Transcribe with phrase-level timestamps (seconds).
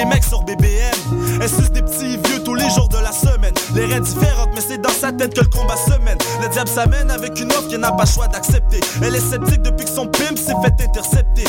[0.00, 0.96] des mecs sur BBM.
[1.42, 3.52] Elle suce des petits vieux tous les jours de la semaine?
[3.74, 6.16] Les raids différentes, mais c'est dans sa tête que le combat se mène.
[6.42, 8.80] Le diable s'amène avec une offre qu'elle n'a pas choix d'accepter.
[9.02, 11.44] Elle est sceptique depuis que son pimp s'est fait intercepter.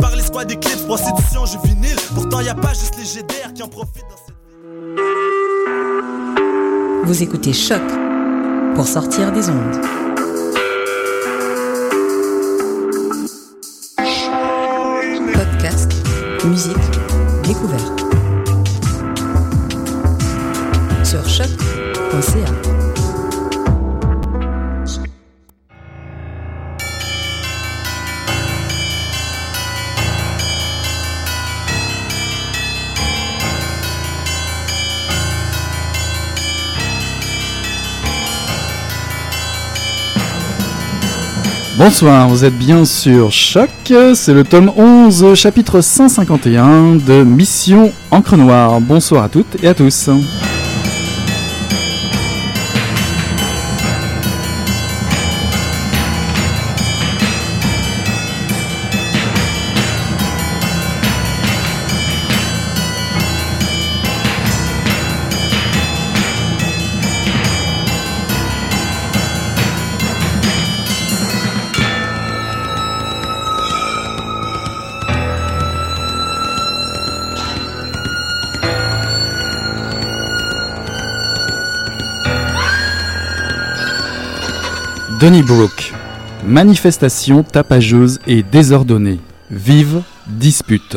[0.00, 1.96] Par les squads d'éclipse, prostitution juvénile.
[2.14, 4.34] Pourtant, y a pas juste les GDR qui en profitent dans cette
[7.04, 7.82] Vous écoutez Choc
[8.74, 9.80] pour sortir des ondes.
[15.32, 15.92] Podcast,
[16.44, 16.97] musique,
[17.48, 18.04] découverte.
[21.02, 22.57] Sur choc.ca.
[41.88, 43.70] Bonsoir, vous êtes bien sur Choc,
[44.14, 48.78] c'est le tome 11, chapitre 151 de Mission Encre Noire.
[48.82, 50.10] Bonsoir à toutes et à tous.
[85.20, 85.92] Donnybrook.
[86.46, 89.18] Manifestation tapageuse et désordonnée.
[89.50, 90.96] Vive dispute.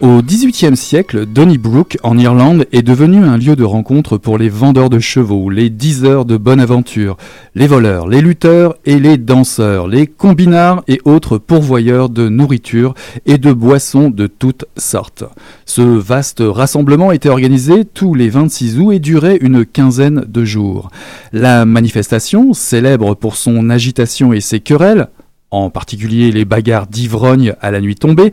[0.00, 4.90] Au XVIIIe siècle, Donnybrook, en Irlande, est devenu un lieu de rencontre pour les vendeurs
[4.90, 7.16] de chevaux, les diseurs de bonne aventure,
[7.56, 12.94] les voleurs, les lutteurs et les danseurs, les combinards et autres pourvoyeurs de nourriture
[13.26, 15.24] et de boissons de toutes sortes.
[15.66, 20.90] Ce vaste rassemblement était organisé tous les 26 août et durait une quinzaine de jours.
[21.32, 25.08] La manifestation, célèbre pour son agitation et ses querelles,
[25.50, 28.32] en particulier les bagarres d'ivrogne à la nuit tombée,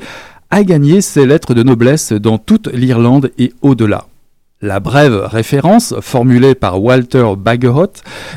[0.50, 4.08] a gagné ses lettres de noblesse dans toute l'Irlande et au-delà.
[4.62, 7.92] La brève référence formulée par Walter Bagehot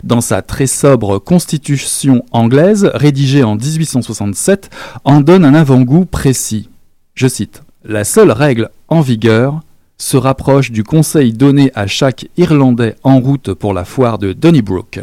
[0.04, 4.68] dans sa très sobre Constitution anglaise, rédigée en 1867,
[5.04, 6.68] en donne un avant-goût précis.
[7.14, 9.60] Je cite La seule règle en vigueur
[9.96, 15.00] se rapproche du conseil donné à chaque Irlandais en route pour la foire de Donnybrook.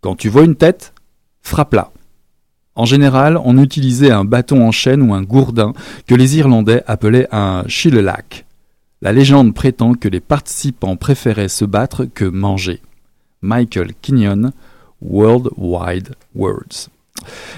[0.00, 0.92] Quand tu vois une tête,
[1.42, 1.90] frappe-la.
[2.78, 5.72] En général, on utilisait un bâton en chêne ou un gourdin
[6.06, 8.44] que les Irlandais appelaient un shillelagh.
[9.02, 12.80] La légende prétend que les participants préféraient se battre que manger.
[13.42, 14.52] Michael Kenyon,
[15.02, 16.88] World Wide Words.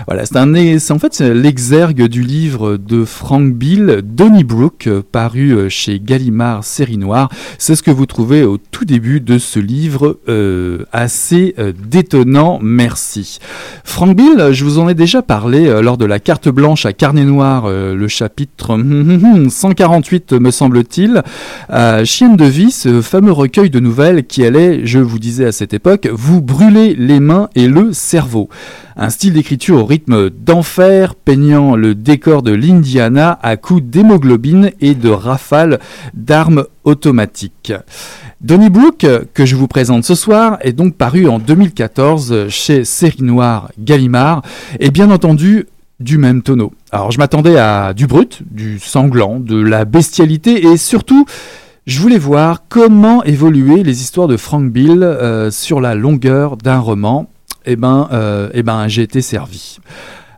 [0.06, 5.68] Voilà, c'est un, en fait l'exergue du livre de Frank Bill, Donnybrook, euh, paru euh,
[5.68, 7.28] chez Gallimard Série Noire.
[7.58, 11.54] C'est ce que vous trouvez au tout début de ce livre euh, assez
[11.88, 12.58] détonnant.
[12.62, 13.38] Merci.
[13.84, 17.24] Frank Bill, je vous en ai déjà parlé lors de la carte blanche à carnet
[17.24, 18.78] noir, le chapitre
[19.48, 21.22] 148 me semble-t-il.
[21.70, 25.52] Euh, Chienne de vie, ce fameux recueil de nouvelles qui allait, je vous disais à
[25.52, 28.48] cette époque, vous brûler les mains et le cerveau.
[28.96, 34.94] Un style d'écriture au rythme d'enfer, peignant le décor de l'Indiana à coups d'hémoglobine et
[34.94, 35.78] de rafales
[36.14, 37.72] d'armes automatiques.
[38.40, 43.70] Donnybrook, que je vous présente ce soir, est donc paru en 2014 chez Série Noire
[43.78, 44.42] Gallimard,
[44.78, 45.66] et bien entendu
[46.00, 46.72] du même tonneau.
[46.90, 51.26] Alors je m'attendais à du brut, du sanglant, de la bestialité, et surtout,
[51.86, 56.78] je voulais voir comment évoluer les histoires de Frank Bill euh, sur la longueur d'un
[56.78, 57.30] roman.
[57.70, 59.78] Eh ben, euh, eh ben, j'ai été servi.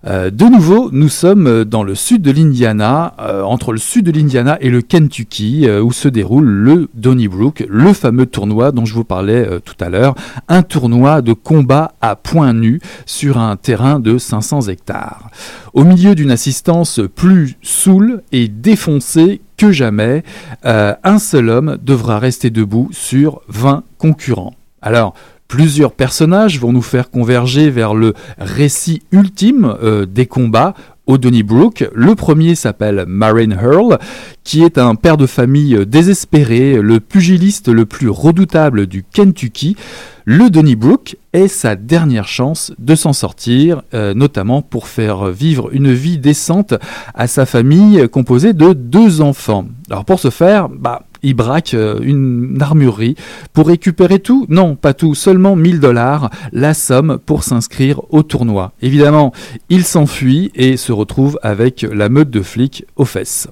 [0.05, 4.11] Euh, de nouveau, nous sommes dans le sud de l'Indiana, euh, entre le sud de
[4.11, 9.05] l'Indiana et le Kentucky, où se déroule le Donnybrook, le fameux tournoi dont je vous
[9.05, 10.15] parlais tout à l'heure,
[10.49, 15.31] un tournoi de combat à points nus sur un terrain de 500 hectares.
[15.73, 20.23] Au milieu d'une assistance plus saoule et défoncée que jamais,
[20.65, 24.53] un seul homme devra rester debout sur 20 concurrents.
[24.83, 25.15] Alors,
[25.53, 30.73] Plusieurs personnages vont nous faire converger vers le récit ultime euh, des combats
[31.05, 31.91] au Donnybrook.
[31.95, 33.99] Le premier s'appelle Marin Hurl,
[34.45, 39.77] qui est un père de famille désespéré, le pugiliste le plus redoutable du Kentucky.
[40.25, 45.93] Le Donnybrook est sa dernière chance de s'en sortir, euh, notamment pour faire vivre une
[45.93, 46.73] vie décente
[47.15, 49.67] à sa famille composée de deux enfants.
[49.91, 53.17] Alors pour ce faire, bah, il braque euh, une armurerie
[53.53, 58.73] pour récupérer tout Non, pas tout, seulement 1000 dollars, la somme pour s'inscrire au tournoi.
[58.83, 59.33] Évidemment,
[59.69, 63.49] il s'enfuit et se retrouve avec la meute de flics aux fesses.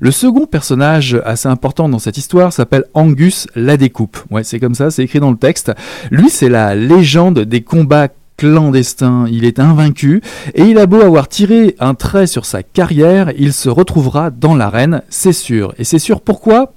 [0.00, 4.18] Le second personnage assez important dans cette histoire s'appelle Angus la découpe.
[4.30, 5.72] Ouais, c'est comme ça, c'est écrit dans le texte.
[6.10, 8.08] Lui, c'est la légende des combats
[8.40, 9.26] clandestins.
[9.30, 10.22] Il est invaincu
[10.54, 14.54] et il a beau avoir tiré un trait sur sa carrière, il se retrouvera dans
[14.54, 15.74] l'arène, c'est sûr.
[15.76, 16.72] Et c'est sûr pourquoi?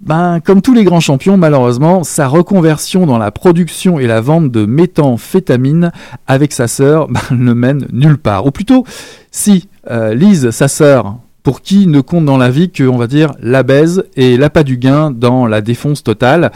[0.00, 4.50] Ben, comme tous les grands champions, malheureusement, sa reconversion dans la production et la vente
[4.50, 5.92] de méthamphétamine
[6.26, 8.46] avec sa sœur ben, ne mène nulle part.
[8.46, 8.84] Ou plutôt,
[9.30, 13.06] si euh, Lise, sa sœur, pour qui ne compte dans la vie que, on va
[13.06, 16.50] dire, la baise et l'appât du gain dans la défonce totale,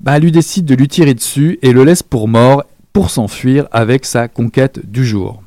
[0.00, 4.04] bah, lui décide de lui tirer dessus et le laisse pour mort pour s'enfuir avec
[4.04, 5.42] sa conquête du jour.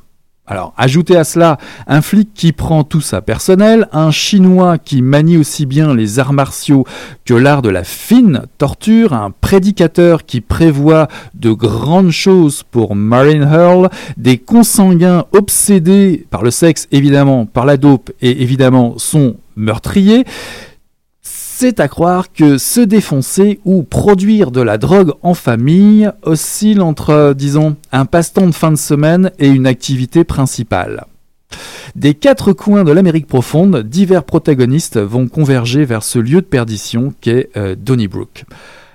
[0.46, 1.56] Alors, ajoutez à cela
[1.86, 6.34] un flic qui prend tout ça personnel, un chinois qui manie aussi bien les arts
[6.34, 6.84] martiaux
[7.24, 13.48] que l'art de la fine torture, un prédicateur qui prévoit de grandes choses pour Marine
[13.50, 13.88] Hurl,
[14.18, 20.24] des consanguins obsédés par le sexe évidemment, par la dope et évidemment son meurtrier
[21.56, 27.32] c'est à croire que se défoncer ou produire de la drogue en famille oscille entre,
[27.32, 31.04] disons, un passe-temps de fin de semaine et une activité principale.
[31.94, 37.14] Des quatre coins de l'Amérique profonde, divers protagonistes vont converger vers ce lieu de perdition
[37.20, 38.46] qu'est euh, Donnybrook.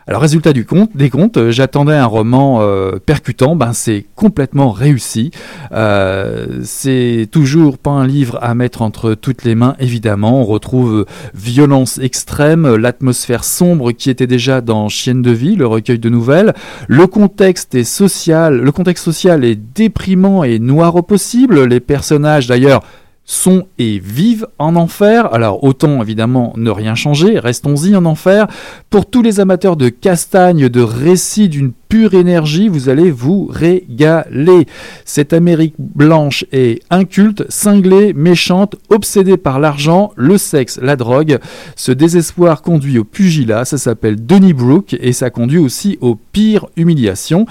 [0.09, 4.71] Alors résultat du compte, des comptes, euh, j'attendais un roman euh, percutant, ben c'est complètement
[4.71, 5.29] réussi.
[5.71, 10.41] Euh, c'est toujours pas un livre à mettre entre toutes les mains, évidemment.
[10.41, 15.99] On retrouve violence extrême, l'atmosphère sombre qui était déjà dans Chienne de vie, le recueil
[15.99, 16.55] de nouvelles.
[16.87, 21.65] Le contexte est social, le contexte social est déprimant et noir au possible.
[21.65, 22.81] Les personnages d'ailleurs
[23.29, 25.31] sont et vivent en enfer.
[25.33, 28.47] Alors autant évidemment ne rien changer, restons-y en enfer.
[28.89, 34.65] Pour tous les amateurs de castagne, de récits d'une pure énergie, vous allez vous régaler.
[35.05, 41.37] Cette Amérique blanche est inculte, cinglée, méchante, obsédée par l'argent, le sexe, la drogue.
[41.75, 46.65] Ce désespoir conduit au pugilat, ça s'appelle Denis Brook et ça conduit aussi aux pires
[46.75, 47.45] humiliations.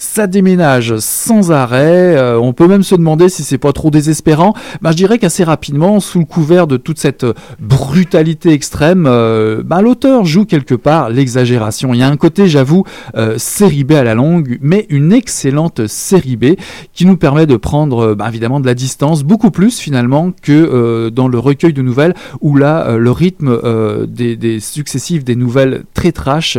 [0.00, 2.16] Ça déménage sans arrêt.
[2.16, 4.54] Euh, on peut même se demander si c'est pas trop désespérant.
[4.80, 7.26] Ben, je dirais qu'assez rapidement, sous le couvert de toute cette
[7.58, 11.94] brutalité extrême, euh, ben, l'auteur joue quelque part l'exagération.
[11.94, 12.84] Il y a un côté, j'avoue,
[13.16, 16.54] euh, série B à la longue, mais une excellente série B
[16.92, 21.26] qui nous permet de prendre ben, évidemment de la distance, beaucoup plus finalement que dans
[21.26, 23.58] le recueil de nouvelles où là, le rythme
[24.06, 26.56] des, des, successives des nouvelles très trash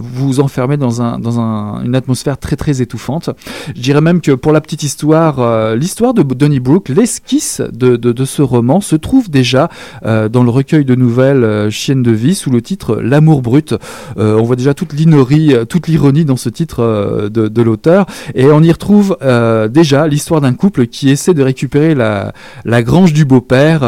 [0.00, 3.28] vous enfermez dans, un, dans un, une atmosphère très, très très étouffante.
[3.76, 8.40] Je dirais même que pour la petite histoire, euh, l'histoire de Donnybrook, l'esquisse de, ce
[8.40, 9.68] roman se trouve déjà
[10.06, 13.74] euh, dans le recueil de nouvelles euh, Chienne de vie sous le titre L'amour brut.
[14.16, 18.72] on voit déjà toute l'inerie, toute l'ironie dans ce titre de, l'auteur et on y
[18.72, 19.16] retrouve
[19.70, 22.32] déjà l'histoire d'un couple qui essaie de récupérer la,
[22.82, 23.82] grange du beau-père.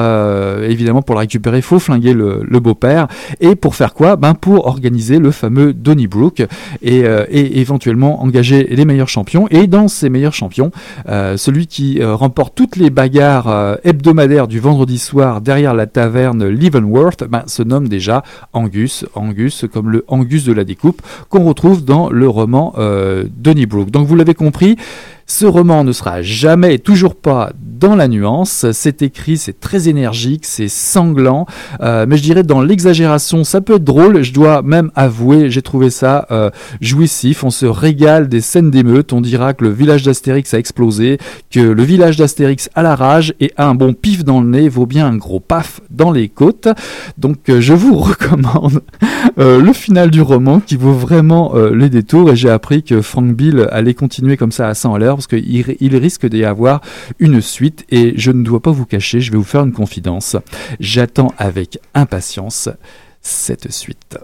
[0.62, 3.06] évidemment, pour la récupérer, il faut flinguer le, le beau-père.
[3.40, 4.17] Et pour faire quoi?
[4.17, 6.46] Ben pour organiser le fameux Donnybrook
[6.82, 9.47] et, et éventuellement engager les meilleurs champions.
[9.51, 10.71] Et dans ces meilleurs champions,
[11.09, 15.87] euh, celui qui euh, remporte toutes les bagarres euh, hebdomadaires du vendredi soir derrière la
[15.87, 18.23] taverne Leavenworth ben, se nomme déjà
[18.53, 19.05] Angus.
[19.15, 22.75] Angus comme le Angus de la découpe qu'on retrouve dans le roman
[23.37, 23.91] Donnybrook.
[23.91, 24.77] Donc vous l'avez compris,
[25.26, 28.67] ce roman ne sera jamais et toujours pas dans la nuance.
[28.73, 31.46] C'est écrit, c'est très énergique, c'est sanglant,
[31.81, 34.23] euh, mais je dirais dans l'exagération, ça peut être drôle.
[34.23, 37.43] Je dois même avouer, j'ai trouvé ça euh, jouissif.
[37.44, 39.12] On se régale des scènes d'émeute.
[39.12, 41.19] On dira que le village d'Astérix a explosé,
[41.51, 44.86] que le village d'Astérix a la rage et un bon pif dans le nez vaut
[44.86, 46.69] bien un gros paf dans les côtes.
[47.19, 48.81] Donc euh, je vous recommande
[49.36, 52.31] le final du roman qui vaut vraiment les détours.
[52.31, 55.27] Et j'ai appris que Frank Bill allait continuer comme ça à 100 à l'heure parce
[55.27, 56.81] qu'il il risque d'y avoir
[57.19, 60.37] une suite et je ne dois pas vous cacher, je vais vous faire une confidence.
[60.81, 62.69] J'attends avec impatience
[63.20, 64.19] cette suite.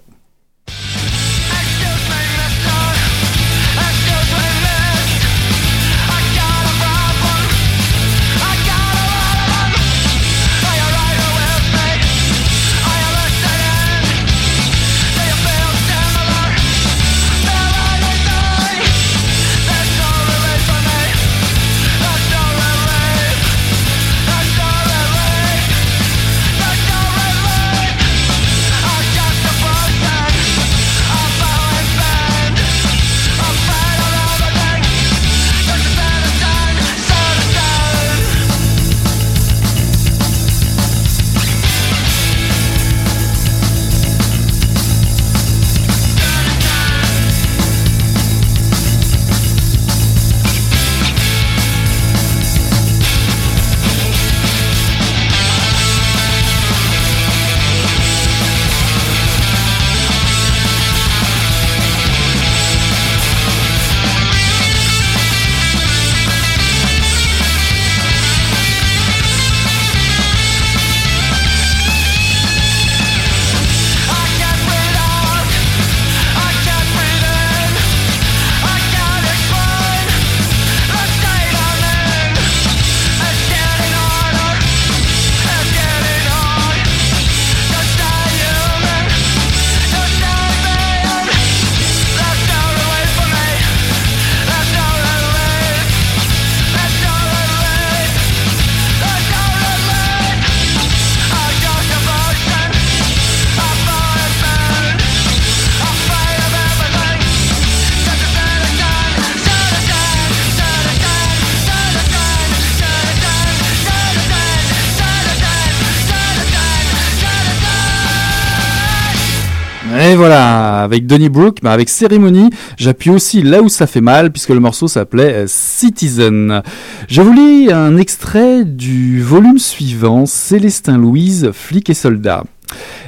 [120.32, 124.60] Avec Donny Brooke, bah avec Cérémonie, j'appuie aussi là où ça fait mal, puisque le
[124.60, 126.62] morceau s'appelait euh, Citizen.
[127.08, 132.44] Je vous lis un extrait du volume suivant, Célestin Louise, flic et soldat.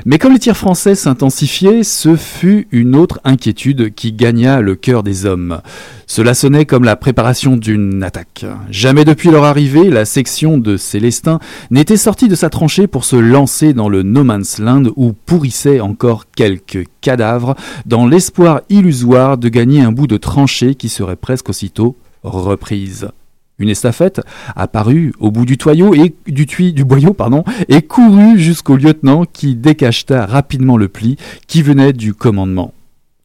[0.07, 5.03] Mais comme les tirs français s'intensifiaient, ce fut une autre inquiétude qui gagna le cœur
[5.03, 5.61] des hommes.
[6.07, 8.45] Cela sonnait comme la préparation d'une attaque.
[8.71, 11.39] Jamais depuis leur arrivée, la section de Célestin
[11.71, 15.81] n'était sortie de sa tranchée pour se lancer dans le No Man's Land où pourrissaient
[15.81, 17.55] encore quelques cadavres,
[17.87, 23.09] dans l'espoir illusoire de gagner un bout de tranchée qui serait presque aussitôt reprise.
[23.59, 24.21] Une estafette
[24.57, 29.55] apparut au bout du tuyau et du, du boyau pardon, et courut jusqu'au lieutenant qui
[29.55, 32.75] décacheta rapidement le pli qui venait du commandement.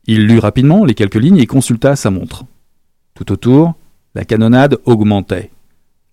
[0.05, 2.45] Il lut rapidement les quelques lignes et consulta sa montre.
[3.15, 3.73] Tout autour,
[4.15, 5.51] la canonnade augmentait,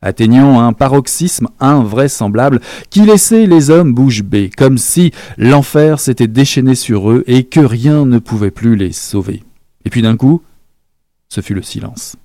[0.02, 6.74] atteignant un paroxysme invraisemblable qui laissait les hommes bouche bée, comme si l'enfer s'était déchaîné
[6.74, 9.44] sur eux et que rien ne pouvait plus les sauver.
[9.84, 10.42] Et puis d'un coup,
[11.28, 12.16] ce fut le silence.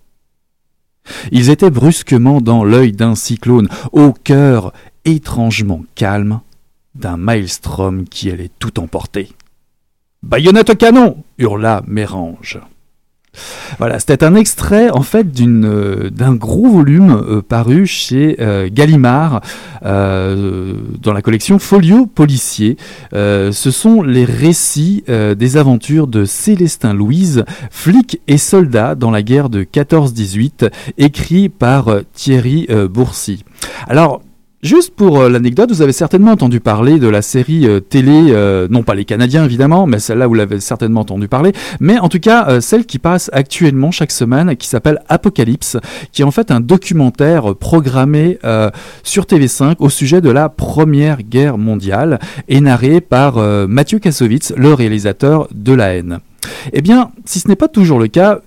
[1.31, 4.73] Ils étaient brusquement dans l'œil d'un cyclone, au cœur
[5.05, 6.41] étrangement calme
[6.95, 9.29] d'un maelstrom qui allait tout emporter.
[10.23, 12.59] Baïonnette au canon hurla Mérange.
[13.79, 19.41] Voilà, c'était un extrait en fait euh, d'un gros volume euh, paru chez euh, Gallimard
[19.83, 22.77] dans la collection Folio Policier.
[23.11, 29.49] ce sont les récits des aventures de Célestin Louise, flic et soldat dans la guerre
[29.49, 30.69] de 14-18,
[30.99, 33.43] écrit par Thierry Boursy.
[34.63, 38.67] Juste pour euh, l'anecdote, vous avez certainement entendu parler de la série euh, télé, euh,
[38.69, 42.19] non pas les Canadiens évidemment, mais celle-là vous l'avez certainement entendu parler, mais en tout
[42.19, 45.77] cas celle qui passe actuellement chaque semaine, qui s'appelle Apocalypse,
[46.11, 48.37] qui est en fait un documentaire programmé
[49.03, 53.37] sur TV5 au sujet de la Première Guerre mondiale et narré par
[53.67, 56.19] Mathieu Kassovitz, le réalisateur de La haine.
[56.73, 58.41] Eh bien, si ce n'est pas toujours le cas,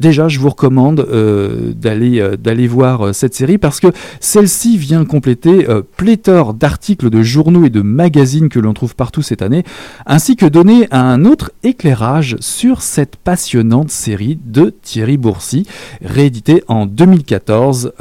[0.00, 3.88] Déjà, je vous recommande euh, d'aller euh, d'aller voir euh, cette série parce que
[4.20, 9.42] celle-ci vient compléter pléthore d'articles de journaux et de magazines que l'on trouve partout cette
[9.42, 9.64] année,
[10.06, 15.66] ainsi que donner un autre éclairage sur cette passionnante série de Thierry Boursy,
[16.04, 17.92] rééditée en 2014,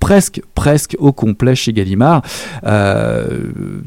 [0.00, 2.22] presque presque au complet chez Gallimard.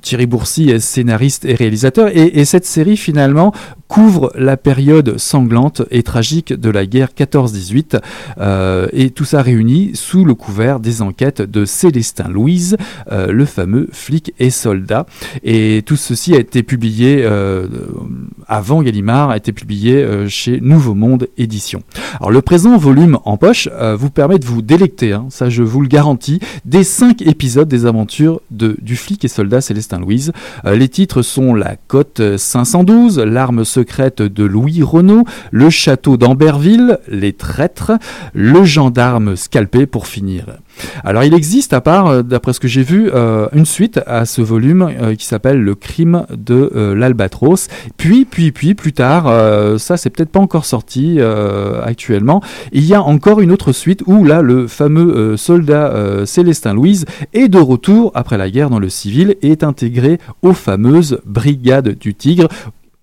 [0.01, 3.53] Thierry Boursy est scénariste et réalisateur, et, et cette série finalement
[3.87, 7.13] couvre la période sanglante et tragique de la guerre
[7.51, 7.99] 14-18
[8.39, 12.77] euh, et tout ça réuni sous le couvert des enquêtes de Célestin Louise,
[13.11, 15.05] euh, le fameux flic et soldat.
[15.43, 17.67] Et tout ceci a été publié euh,
[18.47, 21.83] avant Gallimard, a été publié chez Nouveau Monde Édition.
[22.19, 25.81] Alors le présent volume en poche vous permet de vous délecter, hein, ça je vous
[25.81, 30.31] le garantis, des cinq épisodes des aventures de, du flic et soldat Célestin Louise.
[30.65, 37.33] les titres sont La Côte 512, L'arme secrète de Louis Renault, le château d'Amberville, les
[37.41, 37.93] traîtres,
[38.33, 40.45] le gendarme scalpé pour finir.
[41.03, 44.25] Alors il existe, à part, euh, d'après ce que j'ai vu, euh, une suite à
[44.25, 47.67] ce volume euh, qui s'appelle Le crime de l'Albatros.
[47.97, 49.25] Puis, puis, puis, plus tard,
[49.79, 51.19] ça c'est peut-être pas encore sorti
[51.83, 57.05] actuellement, il y a encore une autre suite où là le fameux soldat Célestin Louise
[57.33, 61.97] est de retour après la guerre dans le civil et est intégré aux fameuses brigades
[61.97, 62.47] du Tigre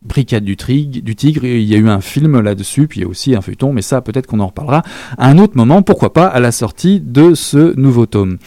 [0.09, 3.09] Brigade du, du Tigre, il y a eu un film là-dessus, puis il y a
[3.09, 4.83] aussi un feuilleton, mais ça peut-être qu'on en reparlera
[5.17, 8.39] à un autre moment, pourquoi pas à la sortie de ce nouveau tome.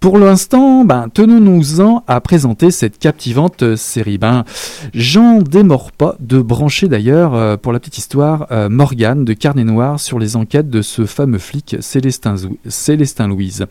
[0.00, 4.16] Pour l'instant, ben, tenons-nous-en à présenter cette captivante série.
[4.16, 4.44] Ben,
[4.94, 9.62] j'en démords pas de brancher d'ailleurs, euh, pour la petite histoire, euh, Morgane de Carnet
[9.62, 13.66] Noir sur les enquêtes de ce fameux flic Célestin, Louise.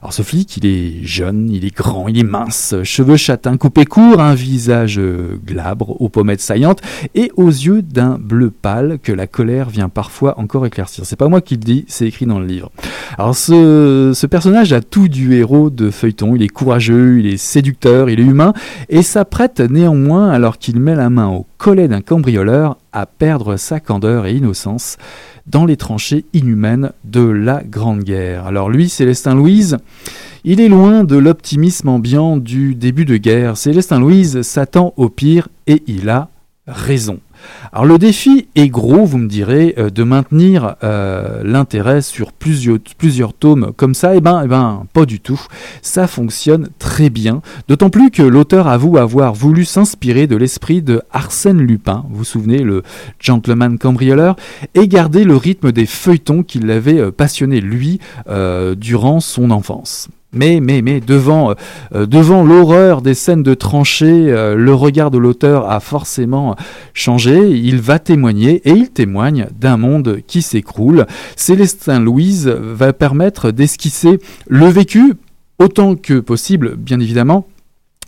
[0.00, 3.84] Alors ce flic, il est jeune, il est grand, il est mince, cheveux châtains coupés
[3.84, 6.80] courts, un visage euh, glabre, aux pommettes saillantes
[7.16, 11.04] et aux yeux d'un bleu pâle que la colère vient parfois encore éclaircir.
[11.06, 12.70] C'est pas moi qui le dis, c'est écrit dans le livre.
[13.18, 16.36] Alors ce, ce personnage a tout du héros de feuilleton.
[16.36, 18.52] Il est courageux, il est séducteur, il est humain
[18.88, 23.80] et s'apprête néanmoins, alors qu'il met la main au collet d'un cambrioleur, à perdre sa
[23.80, 24.98] candeur et innocence
[25.46, 28.46] dans les tranchées inhumaines de la Grande Guerre.
[28.46, 29.78] Alors lui, Célestin Louise,
[30.44, 33.56] il est loin de l'optimisme ambiant du début de guerre.
[33.56, 36.28] Célestin Louise s'attend au pire et il a
[36.66, 37.18] raison.
[37.72, 43.32] Alors le défi est gros, vous me direz, euh, de maintenir euh, l'intérêt sur plusieurs,
[43.32, 44.14] tomes comme ça.
[44.14, 45.40] Eh ben, eh ben, pas du tout.
[45.80, 47.42] Ça fonctionne très bien.
[47.68, 52.24] D'autant plus que l'auteur avoue avoir voulu s'inspirer de l'esprit de Arsène Lupin, vous vous
[52.24, 52.82] souvenez, le
[53.18, 54.36] gentleman cambrioleur,
[54.74, 58.00] et garder le rythme des feuilletons qui l'avaient euh, passionné lui
[58.76, 60.08] durant son enfance.
[60.34, 61.54] Mais, mais, mais, devant,
[61.94, 66.56] euh, devant l'horreur des scènes de tranchées, euh, le regard de l'auteur a forcément
[66.94, 67.50] changé.
[67.50, 71.06] Il va témoigner, et il témoigne d'un monde qui s'écroule.
[71.36, 75.12] Célestin Louise va permettre d'esquisser le vécu,
[75.58, 77.46] autant que possible, bien évidemment,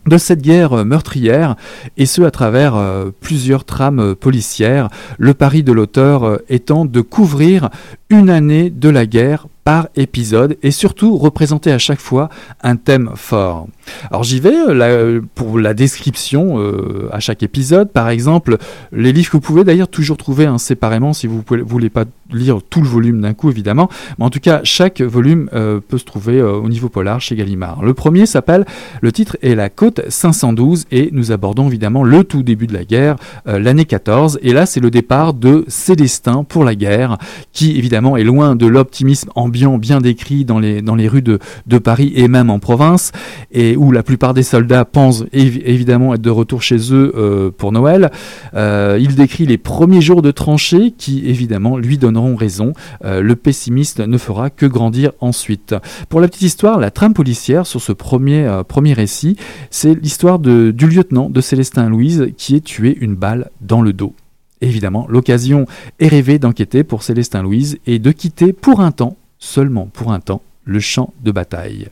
[0.07, 1.55] de cette guerre meurtrière,
[1.95, 4.89] et ce à travers euh, plusieurs trames policières,
[5.19, 7.69] le pari de l'auteur étant de couvrir
[8.09, 12.29] une année de la guerre par épisode et surtout représenter à chaque fois
[12.61, 13.67] un thème fort.
[14.11, 17.91] Alors j'y vais euh, pour la description euh, à chaque épisode.
[17.91, 18.57] Par exemple,
[18.91, 22.05] les livres que vous pouvez d'ailleurs toujours trouver hein, séparément si vous ne voulez pas
[22.31, 23.89] lire tout le volume d'un coup évidemment.
[24.19, 27.83] Mais en tout cas, chaque volume euh, peut se trouver au niveau polar chez Gallimard.
[27.83, 28.65] Le premier s'appelle,
[29.01, 32.83] le titre est La Côte 512 et nous abordons évidemment le tout début de la
[32.83, 34.37] guerre, l'année 14.
[34.43, 37.17] Et là, c'est le départ de Célestin pour la guerre
[37.51, 41.39] qui évidemment est loin de l'optimisme ambiant bien décrit dans les, dans les rues de,
[41.65, 43.11] de Paris et même en province.
[43.51, 47.71] Et où la plupart des soldats pensent évidemment être de retour chez eux euh, pour
[47.71, 48.11] Noël.
[48.53, 52.73] Euh, il décrit les premiers jours de tranchée qui évidemment lui donneront raison.
[53.03, 55.75] Euh, le pessimiste ne fera que grandir ensuite.
[56.09, 59.37] Pour la petite histoire, la trame policière sur ce premier, premier récit,
[59.69, 64.13] c'est l'histoire du lieutenant de Célestin Louise qui est tué une balle dans le dos.
[64.61, 65.65] Évidemment, l'occasion
[65.99, 70.19] est rêvée d'enquêter pour Célestin Louise et de quitter pour un temps, seulement pour un
[70.19, 71.87] temps, le champ de bataille.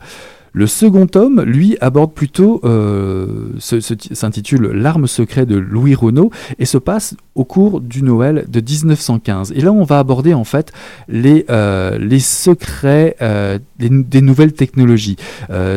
[0.56, 6.78] Le second tome, lui, aborde plutôt, euh, s'intitule L'arme secrète de Louis Renault et se
[6.78, 9.52] passe au cours du Noël de 1915.
[9.56, 10.72] Et là, on va aborder en fait
[11.08, 15.16] les, euh, les secrets euh, des, nouvelles technologies.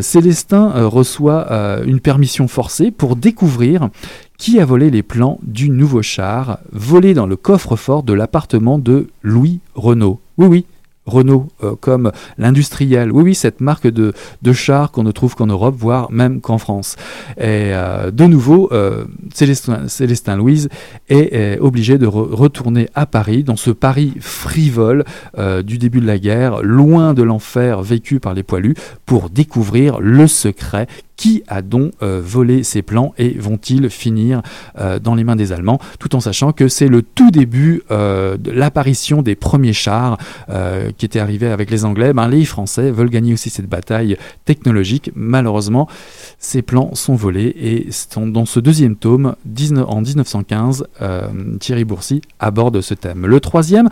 [0.01, 3.89] Célestin reçoit une permission forcée pour découvrir
[4.37, 9.07] qui a volé les plans du nouveau char volé dans le coffre-fort de l'appartement de
[9.23, 10.19] Louis Renault.
[10.37, 10.65] Oui, oui,
[11.07, 13.11] Renault euh, comme l'industriel.
[13.11, 16.57] Oui, oui, cette marque de, de char qu'on ne trouve qu'en Europe, voire même qu'en
[16.57, 16.95] France.
[17.37, 20.69] Et euh, de nouveau, euh, Célestin, Louise
[21.09, 25.05] est, obligé de retourner à Paris, dans ce Paris frivole
[25.63, 30.27] du début de la guerre, loin de l'enfer vécu par les poilus, pour découvrir le
[30.27, 34.41] secret qui a donc euh, volé ces plans et vont-ils finir
[34.77, 38.37] euh, dans les mains des Allemands, tout en sachant que c'est le tout début euh,
[38.37, 40.17] de l'apparition des premiers chars
[40.97, 42.13] qui étaient arrivés avec les Anglais?
[42.13, 45.11] Ben, les Français veulent gagner aussi cette bataille technologique.
[45.15, 45.87] Malheureusement,
[46.37, 49.35] ces plans sont volés et dans ce deuxième tome,
[49.87, 50.85] en 1915,
[51.59, 53.25] Thierry Bourcy aborde ce thème.
[53.25, 53.89] Le troisième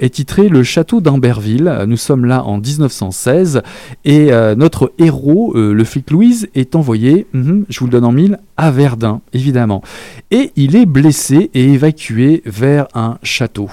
[0.00, 1.84] est titré Le château d'Amberville.
[1.86, 3.62] Nous sommes là en 1916
[4.04, 8.38] et notre héros, le flic Louise, est envoyé, mhm, je vous le donne en mille,
[8.56, 9.82] à Verdun, évidemment.
[10.30, 13.70] Et il est blessé et évacué vers un château.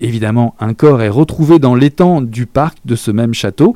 [0.00, 3.74] Évidemment, un corps est retrouvé dans l'étang du parc de ce même château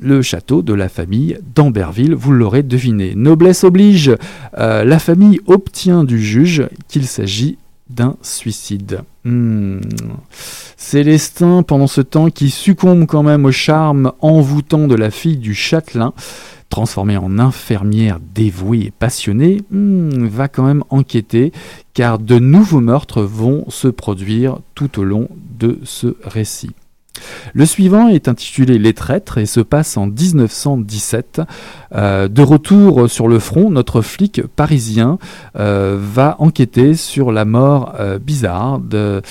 [0.00, 3.14] le château de la famille d'Amberville, vous l'aurez deviné.
[3.14, 4.14] Noblesse oblige,
[4.58, 7.58] euh, la famille obtient du juge qu'il s'agit
[7.90, 9.02] d'un suicide.
[9.24, 9.80] Hmm.
[10.76, 15.54] Célestin, pendant ce temps, qui succombe quand même au charme envoûtant de la fille du
[15.54, 16.12] châtelain,
[16.68, 21.52] transformée en infirmière dévouée et passionnée, hmm, va quand même enquêter
[21.94, 26.74] car de nouveaux meurtres vont se produire tout au long de ce récit.
[27.52, 31.42] Le suivant est intitulé Les traîtres et se passe en 1917.
[31.94, 35.18] Euh, de retour sur le front, notre flic parisien
[35.56, 39.22] euh, va enquêter sur la mort euh, bizarre d'un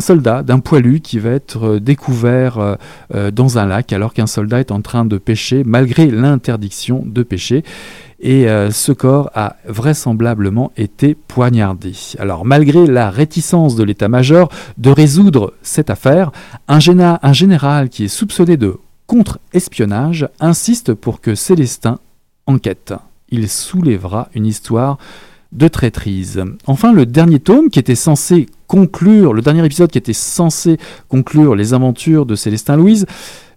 [0.00, 2.76] soldat, d'un poilu qui va être découvert
[3.32, 7.64] dans un lac alors qu'un soldat est en train de pêcher malgré l'interdiction de pêcher
[8.20, 11.92] et euh, ce corps a vraisemblablement été poignardé.
[12.18, 16.30] Alors malgré la réticence de l'état-major de résoudre cette affaire,
[16.68, 16.78] un,
[17.22, 21.98] un général qui est soupçonné de contre-espionnage insiste pour que Célestin
[22.46, 22.94] enquête.
[23.30, 24.98] Il soulèvera une histoire
[25.52, 26.42] de traîtrise.
[26.66, 30.78] Enfin, le dernier tome qui était censé conclure, le dernier épisode qui était censé
[31.08, 33.04] conclure les aventures de Célestin Louise,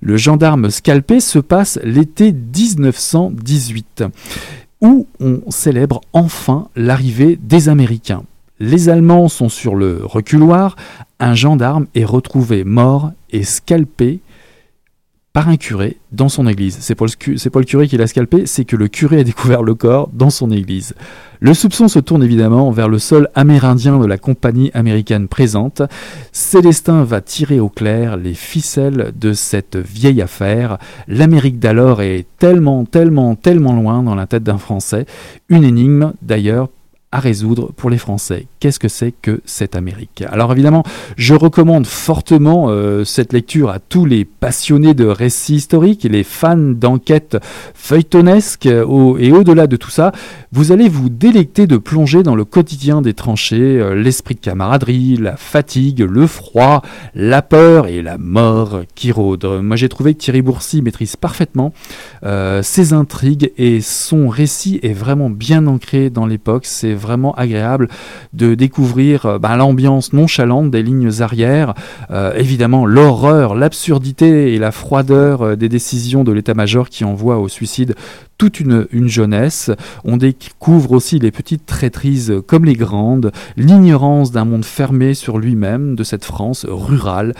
[0.02, 4.06] le gendarme scalpé se passe l'été 1918,
[4.82, 8.24] où on célèbre enfin l'arrivée des Américains.
[8.60, 10.76] Les Allemands sont sur le reculoir,
[11.20, 14.20] un gendarme est retrouvé mort et scalpé
[15.34, 16.78] par un curé dans son église.
[16.80, 20.10] C'est pas, le curé qui l'a scalpé, c'est que le curé a découvert le corps
[20.14, 20.94] dans son église.
[21.40, 25.82] Le soupçon se tourne évidemment vers le sol amérindien de la compagnie américaine présente.
[26.32, 30.78] Célestin va tirer au clair les ficelles de cette vieille affaire.
[31.08, 35.08] L'Amérique d'alors est tellement, tellement, tellement loin dans la tête d'un Français.
[35.50, 36.70] Une énigme d'ailleurs
[37.14, 38.48] à résoudre pour les Français.
[38.60, 40.24] Qu'est-ce que c'est que cette Amérique?
[40.32, 40.84] Alors évidemment,
[41.16, 46.58] je recommande fortement euh, cette lecture à tous les passionnés de récits historiques les fans
[46.58, 47.38] d'enquêtes
[47.76, 50.12] feuilletonesques euh, et au-delà de tout ça,
[50.52, 55.18] vous allez vous délecter de plonger dans le quotidien des tranchées, euh, l'esprit de camaraderie,
[55.18, 56.82] la fatigue, le froid,
[57.14, 59.62] la peur et la mort qui rôdent.
[59.62, 61.74] Moi j'ai trouvé que Thierry Boursy maîtrise parfaitement
[62.24, 66.66] ses intrigues et son récit est vraiment bien ancré dans l'époque.
[66.66, 67.88] C'est vraiment agréable
[68.34, 71.76] de découvrir euh, bah, l'ambiance nonchalante des lignes arrières,
[72.10, 77.48] euh, évidemment l'horreur, l'absurdité et la froideur euh, des décisions de l'état-major qui envoie au
[77.48, 77.96] suicide
[78.38, 79.72] toute une, jeunesse.
[80.06, 85.96] On découvre aussi les petites traîtrises comme les grandes, l'ignorance d'un monde fermé sur lui-même,
[85.96, 87.34] de cette France rurale,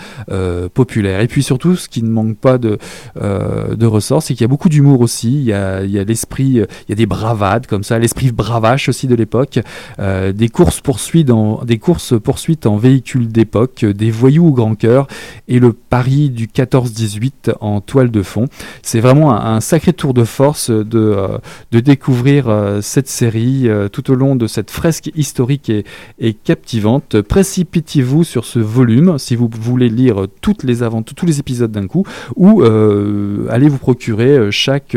[0.74, 1.20] populaire.
[1.20, 2.78] Et puis surtout, ce qui ne manque pas de,
[3.20, 5.32] de ressort, c'est qu'il y a beaucoup d'humour aussi.
[5.32, 9.14] Il y a, l'esprit, il y a des bravades comme ça, l'esprit bravache aussi de
[9.14, 9.58] l'époque,
[9.98, 14.74] euh, des courses poursuites en des courses poursuites en véhicule d'époque, des voyous au grand
[14.74, 15.06] cœur
[15.48, 18.46] et le Paris du 14-18 en toile de fond.
[18.82, 21.38] C'est vraiment un, sacré tour de force euh,
[21.72, 25.70] de découvrir euh, cette série tout au long de cette fresque historique
[26.18, 27.20] et, captivante.
[27.22, 30.74] Précipitez-vous sur ce volume si vous voulez lire toutes les
[31.16, 32.04] tous les épisodes d'un coup
[32.36, 34.96] ou allez vous procurer chaque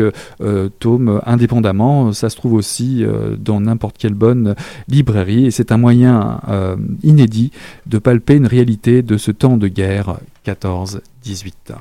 [0.80, 2.12] tome indépendamment.
[2.12, 3.04] Ça se trouve aussi
[3.38, 4.54] dans n'importe quelle bonne
[4.88, 7.50] librairie et c'est un moyen euh, inédit
[7.86, 11.74] de palper une réalité de ce temps de guerre 14-18.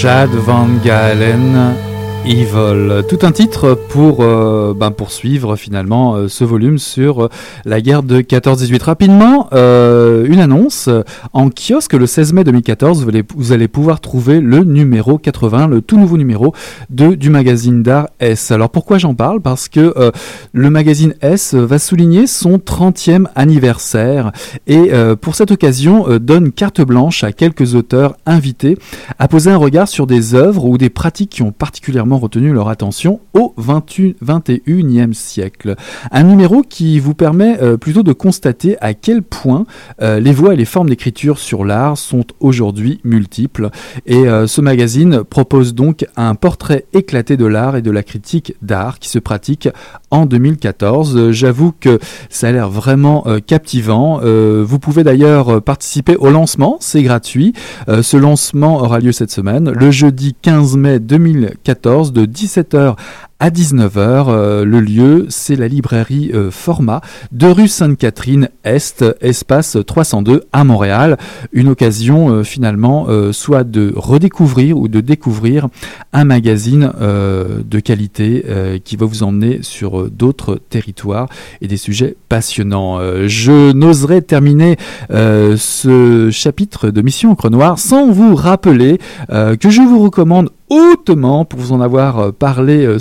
[0.00, 1.87] Chad Van Galen
[2.26, 3.02] Evil.
[3.08, 7.28] Tout un titre pour euh, ben, poursuivre finalement euh, ce volume sur euh,
[7.64, 8.82] la guerre de 14-18.
[8.82, 10.88] Rapidement, une annonce.
[11.32, 13.04] En kiosque le 16 mai 2014,
[13.34, 16.54] vous allez, pouvoir trouver le numéro 80, le tout nouveau numéro
[16.90, 18.50] de, du magazine d'art S.
[18.50, 19.40] Alors pourquoi j'en parle?
[19.40, 20.12] Parce que
[20.52, 24.32] le magazine S va souligner son 30e anniversaire
[24.66, 28.78] et pour cette occasion donne carte blanche à quelques auteurs invités
[29.18, 32.68] à poser un regard sur des œuvres ou des pratiques qui ont particulièrement retenu leur
[32.68, 35.74] attention au 21e siècle.
[36.10, 39.66] Un numéro qui vous permet euh, plutôt de constater à quel point
[40.00, 43.70] euh, les voies et les formes d'écriture sur l'art sont aujourd'hui multiples.
[44.06, 48.98] Et ce magazine propose donc un portrait éclaté de l'art et de la critique d'art
[48.98, 49.68] qui se pratique
[50.10, 51.30] en 2014.
[51.30, 51.98] J'avoue que
[52.30, 54.20] ça a l'air vraiment captivant.
[54.20, 57.52] vous pouvez d'ailleurs participer au lancement, c'est gratuit.
[57.88, 62.96] ce lancement aura lieu cette semaine, le jeudi 15 mai 2014 de 17h
[63.40, 64.26] à 19h.
[64.28, 70.64] Euh, le lieu, c'est la librairie euh, Format de rue Sainte-Catherine Est, espace 302 à
[70.64, 71.18] Montréal.
[71.52, 75.68] Une occasion euh, finalement soit de redécouvrir ou de découvrir
[76.12, 78.44] un magazine de qualité
[78.84, 81.28] qui va vous emmener sur d'autres territoires
[81.60, 82.98] et des sujets passionnants.
[83.26, 84.76] je n'oserais terminer
[85.10, 88.98] ce chapitre de Mission au Noir sans vous rappeler
[89.28, 92.98] que je vous recommande hautement, pour vous en avoir euh, parlé euh,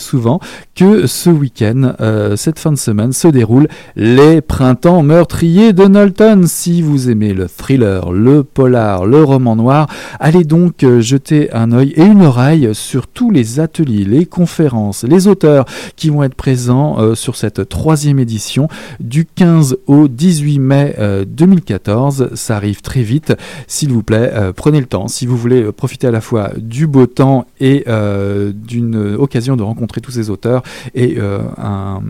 [0.75, 6.43] que ce week-end, euh, cette fin de semaine, se déroulent les printemps meurtriers de Knowlton.
[6.45, 9.87] Si vous aimez le thriller, le polar, le roman noir,
[10.19, 15.27] allez donc jeter un œil et une oreille sur tous les ateliers, les conférences, les
[15.27, 18.67] auteurs qui vont être présents sur cette troisième édition
[18.99, 20.95] du 15 au 18 mai
[21.27, 22.29] 2014.
[22.35, 23.33] Ça arrive très vite.
[23.67, 25.07] S'il vous plaît, prenez le temps.
[25.07, 29.63] Si vous voulez profiter à la fois du beau temps et euh, d'une occasion de
[29.63, 30.63] rencontrer tous auteurs
[30.95, 32.01] et euh, un,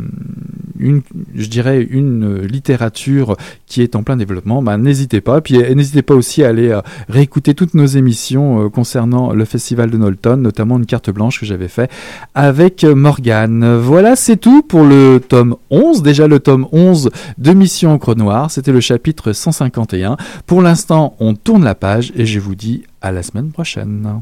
[0.80, 1.02] une,
[1.36, 5.42] je dirais une littérature qui est en plein développement, bah, n'hésitez pas.
[5.42, 9.98] Puis n'hésitez pas aussi à aller euh, réécouter toutes nos émissions concernant le festival de
[9.98, 11.90] Knowlton, notamment une carte blanche que j'avais fait
[12.36, 13.78] avec Morgane.
[13.78, 16.04] Voilà, c'est tout pour le tome 11.
[16.04, 20.18] Déjà le tome 11 de Mission Encre Noire, c'était le chapitre 151.
[20.46, 24.22] Pour l'instant, on tourne la page et je vous dis à la semaine prochaine.